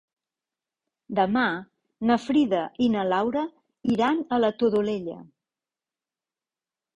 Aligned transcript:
Demà 1.17 1.43
na 2.11 2.17
Frida 2.23 2.61
i 2.85 2.87
na 2.95 3.03
Laura 3.11 3.45
iran 3.97 4.25
a 4.35 4.41
la 4.41 4.51
Todolella. 4.63 5.21